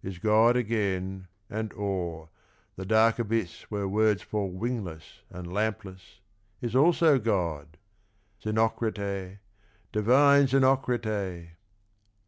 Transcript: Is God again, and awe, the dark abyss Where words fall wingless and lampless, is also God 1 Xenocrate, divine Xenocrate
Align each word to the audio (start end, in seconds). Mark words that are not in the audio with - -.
Is 0.00 0.20
God 0.20 0.56
again, 0.56 1.26
and 1.50 1.72
awe, 1.72 2.28
the 2.76 2.86
dark 2.86 3.18
abyss 3.18 3.62
Where 3.68 3.88
words 3.88 4.22
fall 4.22 4.48
wingless 4.48 5.22
and 5.28 5.52
lampless, 5.52 6.20
is 6.60 6.76
also 6.76 7.18
God 7.18 7.78
1 8.44 8.54
Xenocrate, 8.54 9.38
divine 9.90 10.46
Xenocrate 10.46 11.56